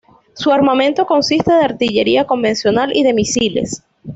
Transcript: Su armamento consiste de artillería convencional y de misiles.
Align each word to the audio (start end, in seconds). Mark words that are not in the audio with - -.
Su 0.33 0.49
armamento 0.51 1.05
consiste 1.05 1.53
de 1.53 1.63
artillería 1.63 2.25
convencional 2.25 2.91
y 2.97 3.03
de 3.03 3.13
misiles. 3.13 3.83